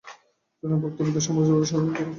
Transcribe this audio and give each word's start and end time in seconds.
জোরালো 0.63 0.77
বক্তব্য 0.83 1.07
দেন 1.07 1.23
সাম্রাজ্যবাদী 1.25 1.65
ষড়যন্ত্রের 1.65 1.95
বিরুদ্ধে। 1.95 2.09